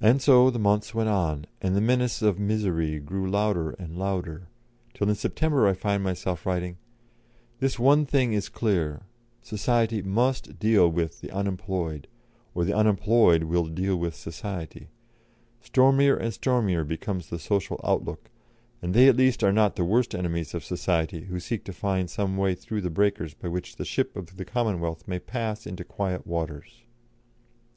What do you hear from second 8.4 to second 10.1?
clear Society